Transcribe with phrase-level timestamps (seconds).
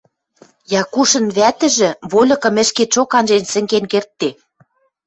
[0.81, 4.29] Якушын вӓтӹжӹ вольыкым ӹшкетшок анжен сӹнген кердде.